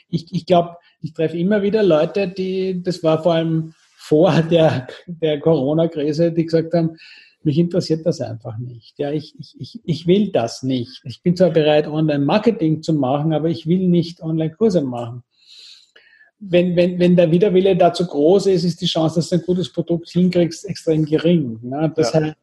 ich, 0.08 0.26
ich 0.32 0.44
glaube, 0.44 0.76
ich 1.00 1.14
treffe 1.14 1.38
immer 1.38 1.62
wieder 1.62 1.82
Leute, 1.82 2.28
die, 2.28 2.82
das 2.82 3.02
war 3.02 3.22
vor 3.22 3.34
allem 3.34 3.74
vor 3.96 4.42
der, 4.50 4.86
der 5.06 5.40
Corona-Krise, 5.40 6.30
die 6.30 6.44
gesagt 6.44 6.74
haben, 6.74 6.96
mich 7.42 7.58
interessiert 7.58 8.04
das 8.04 8.20
einfach 8.20 8.58
nicht. 8.58 8.98
Ja, 8.98 9.12
ich, 9.12 9.34
ich, 9.58 9.80
ich 9.82 10.06
will 10.06 10.30
das 10.30 10.62
nicht. 10.62 11.00
Ich 11.04 11.22
bin 11.22 11.36
zwar 11.36 11.50
bereit, 11.50 11.86
Online-Marketing 11.86 12.82
zu 12.82 12.92
machen, 12.92 13.32
aber 13.32 13.48
ich 13.48 13.66
will 13.66 13.88
nicht 13.88 14.20
Online-Kurse 14.20 14.82
machen. 14.82 15.22
Wenn, 16.38 16.76
wenn, 16.76 16.98
wenn 16.98 17.16
der 17.16 17.30
Widerwille 17.30 17.76
dazu 17.76 18.04
groß 18.04 18.46
ist, 18.46 18.64
ist 18.64 18.80
die 18.82 18.86
Chance, 18.86 19.16
dass 19.16 19.30
du 19.30 19.36
ein 19.36 19.42
gutes 19.42 19.72
Produkt 19.72 20.10
hinkriegst, 20.10 20.68
extrem 20.68 21.06
gering. 21.06 21.60
Ne? 21.62 21.90
Das 21.96 22.12
ja. 22.12 22.20
heißt, 22.20 22.36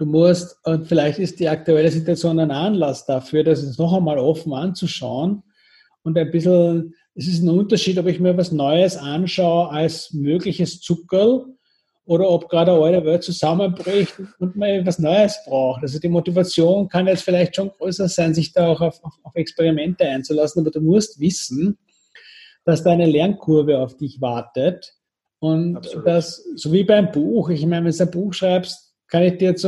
Du 0.00 0.06
musst, 0.06 0.56
und 0.64 0.88
vielleicht 0.88 1.18
ist 1.18 1.40
die 1.40 1.48
aktuelle 1.50 1.90
Situation 1.90 2.38
ein 2.38 2.50
Anlass 2.50 3.04
dafür, 3.04 3.44
das 3.44 3.62
jetzt 3.62 3.78
noch 3.78 3.92
einmal 3.92 4.16
offen 4.16 4.54
anzuschauen 4.54 5.42
und 6.02 6.16
ein 6.16 6.30
bisschen, 6.30 6.94
es 7.14 7.28
ist 7.28 7.42
ein 7.42 7.50
Unterschied, 7.50 7.98
ob 7.98 8.06
ich 8.06 8.18
mir 8.18 8.34
was 8.34 8.50
Neues 8.50 8.96
anschaue 8.96 9.68
als 9.68 10.14
mögliches 10.14 10.80
Zuckerl 10.80 11.44
oder 12.06 12.30
ob 12.30 12.48
gerade 12.48 12.72
eine 12.72 12.80
alte 12.80 13.04
Welt 13.04 13.24
zusammenbricht 13.24 14.14
und 14.38 14.56
man 14.56 14.86
was 14.86 14.98
Neues 14.98 15.38
braucht. 15.46 15.82
Also 15.82 15.98
die 15.98 16.08
Motivation 16.08 16.88
kann 16.88 17.06
jetzt 17.06 17.24
vielleicht 17.24 17.56
schon 17.56 17.70
größer 17.70 18.08
sein, 18.08 18.32
sich 18.32 18.54
da 18.54 18.68
auch 18.68 18.80
auf, 18.80 19.04
auf, 19.04 19.12
auf 19.22 19.34
Experimente 19.34 20.08
einzulassen, 20.08 20.62
aber 20.62 20.70
du 20.70 20.80
musst 20.80 21.20
wissen, 21.20 21.76
dass 22.64 22.82
da 22.82 22.92
eine 22.92 23.04
Lernkurve 23.04 23.78
auf 23.78 23.98
dich 23.98 24.18
wartet 24.22 24.94
und 25.40 25.76
Absolut. 25.76 26.06
das, 26.06 26.42
so 26.56 26.72
wie 26.72 26.84
beim 26.84 27.12
Buch, 27.12 27.50
ich 27.50 27.66
meine, 27.66 27.84
wenn 27.84 27.92
du 27.94 28.02
ein 28.02 28.10
Buch 28.10 28.32
schreibst, 28.32 28.89
kann 29.10 29.24
ich 29.24 29.38
dir 29.38 29.56
zu 29.56 29.66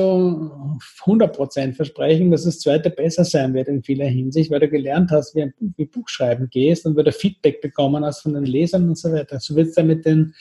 100% 1.05 1.75
versprechen, 1.75 2.31
dass 2.31 2.45
das 2.45 2.61
zweite 2.61 2.91
besser 2.91 3.25
sein 3.25 3.55
wird 3.55 3.69
in 3.69 3.83
vieler 3.83 4.07
Hinsicht, 4.07 4.51
weil 4.51 4.61
du 4.61 4.69
gelernt 4.69 5.11
hast, 5.11 5.35
wie 5.35 5.43
ein 5.43 5.53
Buch, 5.59 5.71
wie 5.77 5.87
Buchschreiben 5.87 6.49
gehst 6.49 6.87
und 6.87 6.97
weil 6.97 7.05
du 7.05 7.13
Feedback 7.13 7.61
bekommen 7.61 8.05
hast 8.05 8.21
von 8.21 8.35
den 8.35 8.45
Lesern 8.45 8.89
und 8.89 8.97
so 8.97 9.13
weiter. 9.13 9.41
So 9.41 9.57
wird 9.57 9.69
es 9.69 9.75
dann 9.75 9.89
mit 9.89 10.07
den 10.07 10.35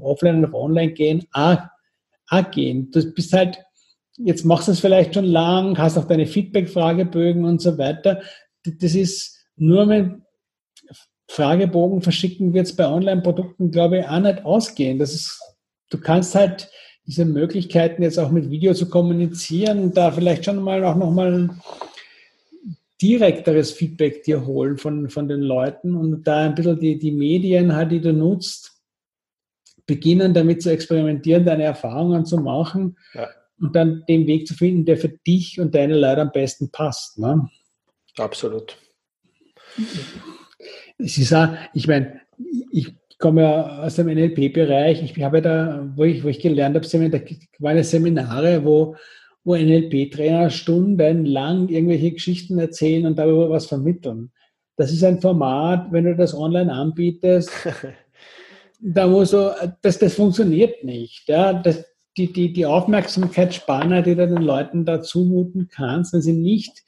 Offline 0.00 0.44
auf 0.44 0.54
Online 0.54 0.92
gehen 0.92 1.24
auch, 1.32 1.58
auch 2.28 2.50
gehen. 2.50 2.90
Du 2.90 3.12
bist 3.12 3.32
halt, 3.32 3.58
jetzt 4.16 4.44
machst 4.44 4.66
du 4.66 4.72
es 4.72 4.80
vielleicht 4.80 5.14
schon 5.14 5.26
lang, 5.26 5.78
hast 5.78 5.96
auch 5.96 6.06
deine 6.06 6.26
Feedback-Fragebögen 6.26 7.44
und 7.44 7.62
so 7.62 7.78
weiter. 7.78 8.20
Das 8.64 8.94
ist 8.96 9.46
nur 9.54 9.86
mit 9.86 10.14
Fragebogen 11.28 12.02
verschicken 12.02 12.54
wird 12.54 12.66
es 12.66 12.76
bei 12.76 12.88
Online-Produkten, 12.88 13.70
glaube 13.70 13.98
ich, 13.98 14.06
auch 14.06 14.20
nicht 14.20 14.44
ausgehen. 14.44 14.98
Das 14.98 15.12
ist, 15.12 15.40
du 15.90 16.00
kannst 16.00 16.34
halt 16.34 16.70
diese 17.06 17.24
Möglichkeiten 17.24 18.02
jetzt 18.02 18.18
auch 18.18 18.30
mit 18.30 18.50
Video 18.50 18.74
zu 18.74 18.88
kommunizieren, 18.88 19.92
da 19.92 20.10
vielleicht 20.10 20.44
schon 20.44 20.62
mal 20.62 20.84
auch 20.84 20.96
nochmal 20.96 21.50
direkteres 23.00 23.72
Feedback 23.72 24.24
dir 24.24 24.46
holen 24.46 24.78
von, 24.78 25.10
von 25.10 25.28
den 25.28 25.40
Leuten 25.40 25.94
und 25.94 26.24
da 26.26 26.46
ein 26.46 26.54
bisschen 26.54 26.80
die, 26.80 26.98
die 26.98 27.12
Medien 27.12 27.74
halt, 27.74 27.92
die 27.92 28.00
du 28.00 28.12
nutzt, 28.12 28.82
beginnen 29.86 30.34
damit 30.34 30.62
zu 30.62 30.70
experimentieren, 30.70 31.44
deine 31.44 31.64
Erfahrungen 31.64 32.24
zu 32.24 32.38
machen 32.38 32.96
ja. 33.14 33.28
und 33.60 33.76
dann 33.76 34.04
den 34.08 34.26
Weg 34.26 34.48
zu 34.48 34.54
finden, 34.54 34.84
der 34.84 34.96
für 34.96 35.10
dich 35.10 35.60
und 35.60 35.74
deine 35.74 35.96
Leute 35.96 36.22
am 36.22 36.32
besten 36.32 36.70
passt. 36.70 37.18
Ne? 37.18 37.48
Absolut. 38.16 38.78
Es 40.98 41.18
ist 41.18 41.32
auch, 41.34 41.48
ich 41.74 41.86
meine, 41.86 42.20
ich 42.72 42.94
komme 43.18 43.42
ja 43.42 43.82
aus 43.84 43.96
dem 43.96 44.08
NLP-Bereich. 44.08 45.02
Ich 45.02 45.22
habe 45.22 45.38
ja 45.38 45.40
da, 45.40 45.92
wo 45.94 46.04
ich, 46.04 46.22
wo 46.22 46.28
ich 46.28 46.40
gelernt 46.40 46.76
habe, 46.76 47.10
da 47.10 47.20
waren 47.60 47.82
Seminare, 47.82 48.64
wo 48.64 48.96
wo 49.46 49.54
NLP-Trainer 49.54 50.50
stundenlang 50.50 51.68
irgendwelche 51.68 52.10
Geschichten 52.10 52.58
erzählen 52.58 53.06
und 53.06 53.16
darüber 53.16 53.48
was 53.48 53.66
vermitteln. 53.66 54.32
Das 54.76 54.92
ist 54.92 55.04
ein 55.04 55.20
Format, 55.20 55.92
wenn 55.92 56.04
du 56.04 56.16
das 56.16 56.34
online 56.34 56.70
anbietest, 56.70 57.50
da 58.80 59.06
muss 59.06 59.30
so, 59.30 59.52
das, 59.82 60.00
das 60.00 60.14
funktioniert 60.14 60.82
nicht. 60.82 61.28
Ja? 61.28 61.52
Das, 61.52 61.84
die, 62.16 62.32
die, 62.32 62.52
die 62.52 62.66
Aufmerksamkeitsspanne, 62.66 64.02
die 64.02 64.16
du 64.16 64.26
den 64.26 64.42
Leuten 64.42 64.84
da 64.84 65.00
zumuten 65.00 65.68
kannst, 65.68 66.12
wenn 66.12 66.22
sie 66.22 66.32
nicht 66.32 66.82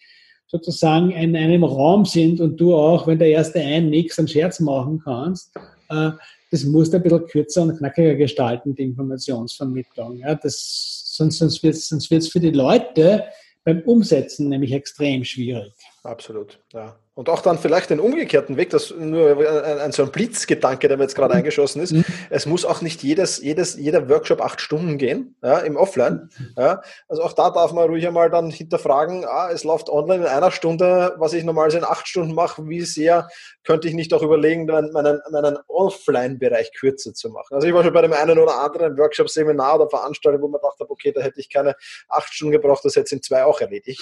sozusagen 0.48 1.12
in 1.12 1.36
einem 1.36 1.62
Raum 1.62 2.06
sind 2.06 2.40
und 2.40 2.60
du 2.60 2.74
auch, 2.74 3.06
wenn 3.06 3.20
der 3.20 3.28
erste 3.28 3.60
ein 3.60 3.88
nichts 3.88 4.18
einen 4.18 4.26
Scherz 4.26 4.58
machen 4.58 5.00
kannst, 5.04 5.54
das 5.88 6.64
musst 6.64 6.92
du 6.92 6.98
ein 6.98 7.02
bisschen 7.02 7.26
kürzer 7.26 7.62
und 7.62 7.76
knackiger 7.76 8.14
gestalten, 8.14 8.74
die 8.74 8.84
Informationsvermittlung. 8.84 10.16
Ja? 10.18 10.34
Das 10.34 11.14
sonst, 11.16 11.38
sonst 11.38 11.62
wird 11.62 11.74
es 11.74 11.88
sonst 11.88 12.32
für 12.32 12.40
die 12.40 12.50
Leute 12.50 13.24
beim 13.64 13.82
Umsetzen 13.82 14.48
nämlich 14.48 14.72
extrem 14.72 15.24
schwierig. 15.24 15.72
Absolut, 16.02 16.58
ja. 16.72 16.98
Und 17.18 17.28
auch 17.30 17.42
dann 17.42 17.58
vielleicht 17.58 17.90
den 17.90 17.98
umgekehrten 17.98 18.56
Weg, 18.56 18.70
das 18.70 18.94
nur 18.96 19.44
ein, 19.82 19.90
so 19.90 20.04
ein 20.04 20.12
Blitzgedanke, 20.12 20.86
der 20.86 20.98
mir 20.98 21.02
jetzt 21.02 21.16
gerade 21.16 21.34
mhm. 21.34 21.38
eingeschossen 21.38 21.82
ist. 21.82 21.90
Mhm. 21.90 22.04
Es 22.30 22.46
muss 22.46 22.64
auch 22.64 22.80
nicht 22.80 23.02
jedes, 23.02 23.42
jedes, 23.42 23.74
jeder 23.74 24.08
Workshop 24.08 24.40
acht 24.40 24.60
Stunden 24.60 24.98
gehen, 24.98 25.34
ja, 25.42 25.58
im 25.58 25.74
Offline. 25.76 26.30
Ja. 26.56 26.80
Also 27.08 27.24
auch 27.24 27.32
da 27.32 27.50
darf 27.50 27.72
man 27.72 27.88
ruhig 27.88 28.06
einmal 28.06 28.30
dann 28.30 28.52
hinterfragen, 28.52 29.24
ah, 29.24 29.50
es 29.50 29.64
läuft 29.64 29.90
online 29.90 30.26
in 30.26 30.30
einer 30.30 30.52
Stunde, 30.52 31.16
was 31.18 31.32
ich 31.32 31.42
normalerweise 31.42 31.78
in 31.78 31.84
acht 31.84 32.06
Stunden 32.06 32.34
mache, 32.34 32.68
wie 32.68 32.82
sehr 32.82 33.28
könnte 33.64 33.88
ich 33.88 33.94
nicht 33.94 34.14
auch 34.14 34.22
überlegen, 34.22 34.66
meinen, 34.66 35.20
meinen 35.30 35.58
Offline-Bereich 35.66 36.72
kürzer 36.72 37.14
zu 37.14 37.30
machen. 37.30 37.52
Also 37.52 37.66
ich 37.66 37.74
war 37.74 37.82
schon 37.82 37.92
bei 37.92 38.02
dem 38.02 38.12
einen 38.12 38.38
oder 38.38 38.62
anderen 38.62 38.96
Workshop, 38.96 39.28
Seminar 39.28 39.74
oder 39.74 39.90
Veranstaltung, 39.90 40.40
wo 40.40 40.48
man 40.48 40.60
dachte, 40.62 40.88
okay, 40.88 41.12
da 41.12 41.20
hätte 41.20 41.40
ich 41.40 41.50
keine 41.50 41.74
acht 42.08 42.32
Stunden 42.32 42.52
gebraucht, 42.52 42.84
das 42.84 42.94
hätte 42.94 43.16
in 43.16 43.22
zwei 43.22 43.44
auch 43.44 43.60
erledigt. 43.60 44.00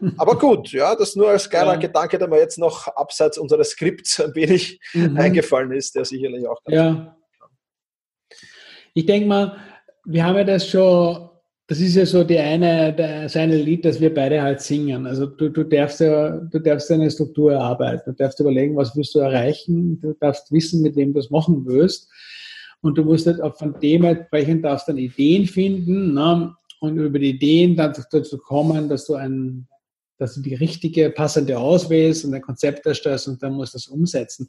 Aber 0.16 0.38
gut, 0.38 0.70
ja, 0.70 0.94
das 0.94 1.14
nur 1.14 1.28
als 1.28 1.50
geiler 1.50 1.74
ja. 1.74 1.80
Gedanke, 1.80 2.18
der 2.18 2.28
mir 2.28 2.38
jetzt 2.38 2.51
noch 2.58 2.88
abseits 2.88 3.38
unseres 3.38 3.70
Skripts 3.70 4.20
ein 4.20 4.34
wenig 4.34 4.80
mhm. 4.94 5.16
eingefallen 5.16 5.72
ist, 5.72 5.94
der 5.94 6.04
sicherlich 6.04 6.46
auch. 6.46 6.58
Ja. 6.68 7.16
Ich 8.94 9.06
denke 9.06 9.26
mal, 9.26 9.56
wir 10.04 10.24
haben 10.24 10.36
ja 10.36 10.44
das 10.44 10.68
schon, 10.68 11.30
das 11.66 11.80
ist 11.80 11.96
ja 11.96 12.04
so 12.04 12.24
die 12.24 12.38
eine, 12.38 12.92
das 12.94 13.36
eine 13.36 13.56
Lied, 13.56 13.84
das 13.84 14.00
wir 14.00 14.12
beide 14.12 14.42
halt 14.42 14.60
singen. 14.60 15.06
Also 15.06 15.26
du, 15.26 15.48
du 15.48 15.64
darfst 15.64 16.00
ja, 16.00 16.30
du 16.30 16.58
darfst 16.58 16.90
eine 16.90 17.10
Struktur 17.10 17.52
erarbeiten, 17.52 18.12
du 18.12 18.12
darfst 18.12 18.40
überlegen, 18.40 18.76
was 18.76 18.94
willst 18.96 19.14
du 19.14 19.20
erreichen, 19.20 20.00
du 20.00 20.14
darfst 20.14 20.52
wissen, 20.52 20.82
mit 20.82 20.96
wem 20.96 21.14
du 21.14 21.20
es 21.20 21.30
machen 21.30 21.64
willst. 21.66 22.10
Und 22.82 22.98
du 22.98 23.04
musst 23.04 23.26
halt 23.26 23.40
auch 23.40 23.56
von 23.56 23.78
dem 23.80 24.04
entsprechend 24.04 24.64
darfst 24.64 24.88
dann 24.88 24.98
Ideen 24.98 25.46
finden, 25.46 26.14
ne? 26.14 26.54
und 26.80 26.98
über 26.98 27.20
die 27.20 27.30
Ideen 27.30 27.76
dann 27.76 27.94
dazu 28.10 28.38
kommen, 28.38 28.88
dass 28.88 29.06
du 29.06 29.14
ein 29.14 29.68
dass 30.22 30.34
du 30.34 30.40
die 30.40 30.54
richtige, 30.54 31.10
passende 31.10 31.58
auswählst 31.58 32.24
und 32.24 32.32
ein 32.34 32.40
Konzept 32.40 32.86
erstellst 32.86 33.28
und 33.28 33.42
dann 33.42 33.52
musst 33.52 33.74
du 33.74 33.78
das 33.78 33.88
umsetzen. 33.88 34.48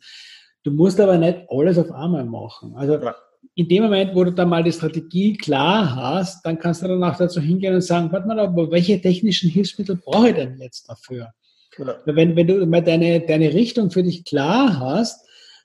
Du 0.64 0.72
musst 0.72 1.00
aber 1.00 1.18
nicht 1.18 1.40
alles 1.50 1.78
auf 1.78 1.92
einmal 1.92 2.26
machen. 2.26 2.74
Also 2.76 2.96
ja. 2.96 3.16
in 3.56 3.68
dem 3.68 3.84
Moment, 3.84 4.16
wo 4.16 4.24
du 4.24 4.32
dann 4.32 4.50
mal 4.50 4.64
die 4.64 4.72
Strategie 4.72 5.36
klar 5.36 5.96
hast, 5.96 6.46
dann 6.46 6.58
kannst 6.58 6.82
du 6.84 6.88
danach 6.88 7.18
dazu 7.18 7.42
hingehen 7.42 7.76
und 7.76 7.82
sagen, 7.82 8.12
warte 8.12 8.28
mal, 8.28 8.40
aber 8.40 8.72
welche 8.72 9.02
technischen 9.02 9.50
Hilfsmittel 9.50 9.98
brauche 9.98 10.30
ich 10.30 10.36
denn 10.36 10.58
jetzt 10.60 10.90
dafür? 10.90 11.34
Ja. 11.78 11.96
Wenn, 12.06 12.36
wenn 12.36 12.48
du 12.48 12.66
mal 12.66 12.84
deine, 12.84 13.20
deine 13.22 13.54
Richtung 13.54 13.90
für 13.90 14.04
dich 14.04 14.24
klar 14.26 14.80
hast, 14.80 15.23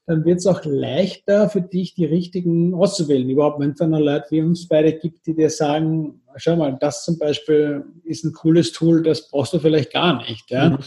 dann 0.09 0.25
wird 0.25 0.39
es 0.39 0.47
auch 0.47 0.65
leichter 0.65 1.51
für 1.51 1.61
dich, 1.61 1.95
die 1.95 2.07
richtigen 2.07 2.75
auszuwählen. 2.75 3.29
Überhaupt, 3.29 3.61
wenn 3.61 3.73
es 3.73 3.77
dann 3.77 3.93
Leute 3.93 4.25
wie 4.31 4.41
uns 4.41 4.67
beide 4.67 4.95
gibt, 4.95 5.27
die 5.27 5.35
dir 5.35 5.51
sagen, 5.51 6.23
schau 6.37 6.57
mal, 6.57 6.79
das 6.81 7.05
zum 7.05 7.19
Beispiel 7.19 7.85
ist 8.05 8.25
ein 8.25 8.33
cooles 8.33 8.73
Tool, 8.73 9.03
das 9.03 9.29
brauchst 9.29 9.53
du 9.53 9.59
vielleicht 9.59 9.93
gar 9.93 10.17
nicht. 10.23 10.51
Ja? 10.51 10.71
Mhm. 10.71 10.79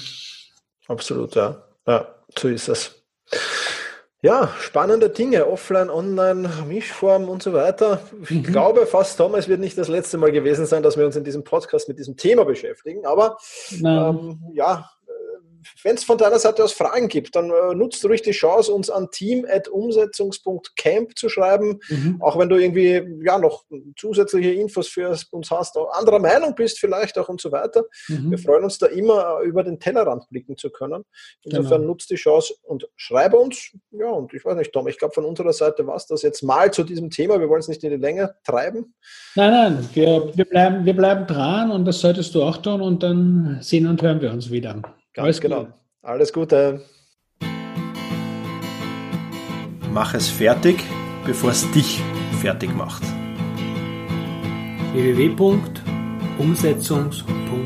Absolut, 0.87 1.35
ja. 1.35 1.63
Ja, 1.87 2.15
so 2.35 2.47
ist 2.47 2.67
es. 2.67 2.95
Ja, 4.23 4.51
spannende 4.59 5.09
Dinge, 5.09 5.47
offline, 5.47 5.91
online, 5.91 6.49
Mischform 6.67 7.29
und 7.29 7.43
so 7.43 7.53
weiter. 7.53 8.01
Ich 8.23 8.31
mhm. 8.31 8.43
glaube 8.43 8.87
fast, 8.87 9.17
Thomas, 9.17 9.47
wird 9.47 9.59
nicht 9.59 9.77
das 9.77 9.87
letzte 9.87 10.17
Mal 10.17 10.31
gewesen 10.31 10.65
sein, 10.65 10.81
dass 10.81 10.97
wir 10.97 11.05
uns 11.05 11.15
in 11.15 11.23
diesem 11.23 11.43
Podcast 11.43 11.87
mit 11.87 11.99
diesem 11.99 12.17
Thema 12.17 12.43
beschäftigen. 12.43 13.05
Aber 13.05 13.37
ähm, 13.71 14.39
ja, 14.53 14.89
wenn 15.83 15.95
es 15.95 16.03
von 16.03 16.17
deiner 16.17 16.39
Seite 16.39 16.63
aus 16.63 16.73
Fragen 16.73 17.07
gibt, 17.07 17.35
dann 17.35 17.49
äh, 17.49 17.75
nutzt 17.75 18.03
ruhig 18.05 18.21
die 18.21 18.31
Chance, 18.31 18.73
uns 18.73 18.89
an 18.89 19.09
team.umsetzungs.camp 19.11 21.17
zu 21.17 21.29
schreiben. 21.29 21.79
Mhm. 21.89 22.21
Auch 22.21 22.37
wenn 22.37 22.49
du 22.49 22.57
irgendwie 22.57 23.01
ja 23.23 23.39
noch 23.39 23.63
zusätzliche 23.97 24.51
Infos 24.51 24.87
für 24.87 25.15
uns 25.31 25.51
hast, 25.51 25.77
anderer 25.91 26.19
Meinung 26.19 26.55
bist 26.55 26.79
vielleicht 26.79 27.17
auch 27.17 27.29
und 27.29 27.41
so 27.41 27.51
weiter. 27.51 27.83
Mhm. 28.07 28.31
Wir 28.31 28.37
freuen 28.37 28.63
uns 28.63 28.77
da 28.77 28.87
immer, 28.87 29.39
äh, 29.41 29.47
über 29.47 29.63
den 29.63 29.79
Tellerrand 29.79 30.27
blicken 30.29 30.57
zu 30.57 30.69
können. 30.69 31.03
Insofern 31.43 31.81
genau. 31.81 31.93
nutzt 31.93 32.09
die 32.09 32.15
Chance 32.15 32.53
und 32.63 32.87
schreibe 32.95 33.37
uns. 33.37 33.71
Ja, 33.91 34.09
und 34.09 34.33
ich 34.33 34.45
weiß 34.45 34.57
nicht, 34.57 34.71
Tom, 34.71 34.87
ich 34.87 34.97
glaube, 34.97 35.13
von 35.13 35.25
unserer 35.25 35.53
Seite 35.53 35.85
war 35.87 35.95
es 35.95 36.07
das 36.07 36.21
jetzt 36.21 36.43
mal 36.43 36.71
zu 36.71 36.83
diesem 36.83 37.09
Thema. 37.09 37.39
Wir 37.39 37.49
wollen 37.49 37.59
es 37.59 37.67
nicht 37.67 37.83
in 37.83 37.91
die 37.91 37.97
Länge 37.97 38.35
treiben. 38.43 38.93
Nein, 39.35 39.51
nein, 39.51 39.89
wir, 39.93 40.31
wir, 40.35 40.45
bleiben, 40.45 40.85
wir 40.85 40.95
bleiben 40.95 41.27
dran 41.27 41.71
und 41.71 41.85
das 41.85 41.99
solltest 41.99 42.33
du 42.35 42.43
auch 42.43 42.57
tun 42.57 42.81
und 42.81 43.03
dann 43.03 43.57
sehen 43.61 43.87
und 43.87 44.01
hören 44.01 44.21
wir 44.21 44.31
uns 44.31 44.51
wieder. 44.51 44.81
Ganz 45.13 45.25
Alles 45.25 45.41
genau. 45.41 45.65
Gut. 45.65 45.73
Alles 46.03 46.33
Gute. 46.33 46.81
Mach 49.93 50.13
es 50.13 50.29
fertig, 50.29 50.81
bevor 51.25 51.51
es 51.51 51.69
dich 51.71 52.01
fertig 52.41 52.73
macht. 52.73 53.03
www.umsetzungs.com 54.93 57.60